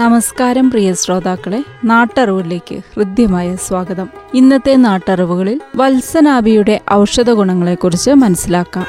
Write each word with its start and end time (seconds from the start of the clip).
നമസ്കാരം 0.00 0.70
പ്രിയ 0.70 0.94
ശ്രോതാക്കളെ. 0.94 1.64
നാട്ടറിവിലേക്ക് 1.84 2.76
ഹൃദ്യമായ 2.96 3.56
സ്വാഗതം. 3.56 4.08
ഇന്നത്തെ 4.34 4.76
നാട്ടറിവുകളിൽ 4.76 5.60
വത്സനാഭിയുടെ 5.76 6.80
ഔഷധ 6.92 7.30
ഗുണങ്ങളെക്കുറിച്ച് 7.30 8.10
മനസ്സിലാക്കാം. 8.10 8.86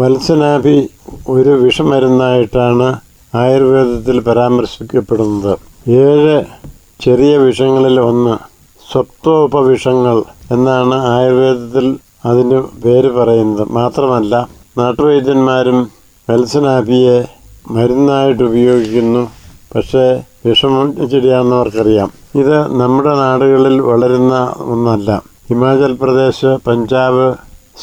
വത്സനാഭി 0.00 0.90
ഒരു 1.28 1.48
വിഷമരുന്നായിട്ടാണ് 1.48 2.88
ആയുർവേദത്തിൽ 3.34 4.20
പരാമർശിക്കപ്പെടുന്നത്. 4.20 5.58
ഏഴ് 5.90 6.44
ചെറിയ 7.00 7.36
വിഷങ്ങളിൽ 7.36 8.00
ഒന്ന് 8.00 8.36
സ്വപ്തോപവിഷങ്ങൾ 8.92 10.22
എന്നാണ് 10.50 10.94
ആയുർവേദത്തിൽ 10.94 11.98
അതിന് 12.24 12.60
പേര് 12.84 13.10
പറയുന്നത്. 13.12 13.68
മാത്രമല്ല 13.72 14.48
നാട്ടുവൈദ്യന്മാരും 14.78 15.90
വത്സനാഭിയെ 16.30 17.18
മരുന്നായിട്ട് 17.70 18.42
ഉപയോഗിക്കുന്നു. 18.42 19.28
പക്ഷേ 19.74 20.22
വിഷമം 20.46 21.10
ചെടിയാണെന്നവർക്കറിയാം 21.10 22.10
ഇത് 22.34 22.80
നമ്മുടെ 22.80 23.14
നാടുകളിൽ 23.14 23.80
വളരുന്ന 23.80 24.54
ഒന്നല്ല. 24.58 25.22
ഹിമാചൽ 25.48 25.98
പ്രദേശ് 26.02 26.58
പഞ്ചാബ് 26.66 27.34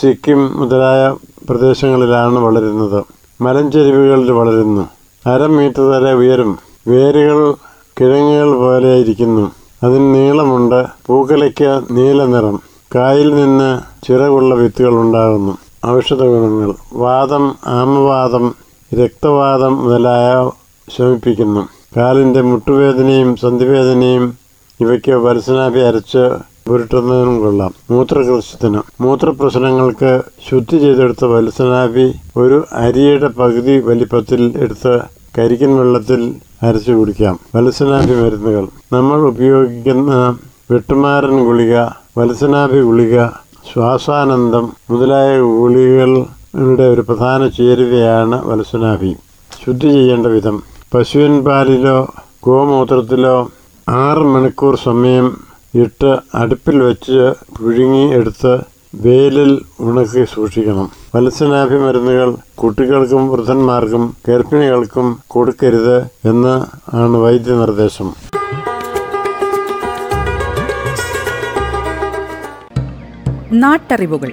സിക്കിം 0.00 0.58
മുതലായ 0.58 1.14
പ്രദേശങ്ങളിലാണ് 1.48 2.38
വളരുന്നത്. 2.38 3.04
മലഞ്ചെരിവുകളിൽ 3.40 4.32
വളരുന്നു. 4.32 4.88
അര 5.26 5.46
മീറ്റർ 5.46 5.80
വരെ 5.80 6.12
ഉയരും. 6.12 6.58
വേരുകൾ 6.88 7.54
കിഴങ്ങുകൾ 8.00 8.56
പോലെ 8.56 8.96
ഇരിക്കുന്നു. 8.96 9.50
അതിന് 9.82 10.14
നീളമുണ്ട്. 10.14 10.86
പൂക്കലയ്ക്ക് 11.06 11.80
നീല 11.90 12.24
നിറം. 12.24 12.60
കായിൽ 12.94 13.34
നിന്ന് 13.34 13.80
ചിറകുള്ള 14.06 14.54
വിത്തുകൾ 14.54 15.00
ഉണ്ടാകുന്നു. 15.00 15.58
ഔഷധ 15.86 16.22
ഗുണങ്ങൾ 16.22 16.74
വാദം 16.92 17.54
ആമവാദം 17.66 18.54
രക്തവാദം 18.94 19.84
മുതലായ 19.84 20.50
ശമിപ്പിക്കുന്നു 20.96 21.68
കാലിന്റെ 21.96 22.40
മുട്ടുവേദനയും 22.40 23.36
സന്ധിവേദനയും 23.36 24.38
ഇവയ്ക്ക് 24.80 25.16
പരസനാഭി 25.16 25.78
അരച്ച് 25.78 26.30
പുരട്ടുന്നതിനും 26.68 27.40
കൊള്ളാം. 27.40 27.74
മൂത്രകൃഷത്തിന് 27.90 28.80
മൂത്രപ്രശ്നങ്ങൾക്ക് 29.00 30.22
ശുദ്ധി 30.50 30.78
ചെയ്തെടുത്ത 30.78 31.24
വലസനാഭി 31.24 32.12
ഒരു 32.36 32.64
അരിയുടെ 32.72 33.28
പകുതി 33.28 33.80
വലിപ്പത്തിൽ 33.80 34.52
എടുത്ത് 34.56 35.00
കരിക്കൻ 35.38 35.76
വെള്ളത്തിൽ 35.76 36.34
അരച്ചു 36.62 36.92
കുടിക്കാം. 36.92 37.38
വലസനാഭി 37.54 38.14
മരുന്നുകൾ. 38.22 38.68
നമ്മൾ 38.92 39.20
ഉപയോഗിക്കുന്ന 39.20 40.38
വെട്ടുമാരൻ 40.70 41.44
ഗുളിക 41.44 41.76
വലസനാഭി 42.18 42.80
ഗുളിക 42.80 43.26
ശ്വാസാനന്ദം 43.72 44.72
മുതലായ 44.90 45.38
ഗുളികകളുടെ 46.54 46.86
ഒരു 46.92 47.00
പ്രധാന 47.00 47.48
ചേരുവയാണ് 47.48 48.46
വത്സനാഭി. 48.46 49.16
ശുദ്ധി 49.64 49.88
ചെയ്യേണ്ട 49.88 50.26
വിധം. 50.26 50.62
പശുവിൻ 50.94 51.44
പാലിലോ 51.44 52.14
ഗോമൂത്രത്തിലോ 52.44 53.50
ആറ് 53.88 54.18
മണിക്കൂർ 54.18 54.78
സമയം 54.84 55.26
ഇട്ട് 55.74 56.18
അടുപ്പിൽ 56.34 56.82
വെച്ച് 56.82 57.32
പുഴുങ്ങി 57.58 58.14
എടുത്ത് 58.14 58.54
വെയിലിൽ 58.94 59.52
ഉണക്കി 59.80 60.24
സൂക്ഷിക്കണം. 60.34 60.90
വത്സനാഭി 61.14 61.76
മരുന്നുകൾ 61.76 62.34
കുട്ടികൾക്കും 62.54 63.28
വൃദ്ധന്മാർക്കും 63.28 64.16
ഗർഭിണികൾക്കും 64.28 65.18
കൊടുക്കരുത് 65.26 65.98
എന്ന് 66.28 66.56
ആണ് 66.96 67.16
വൈദ്യനിർദ്ദേശം. 67.16 68.14
നാട്ടറിവുകൾ. 73.52 74.32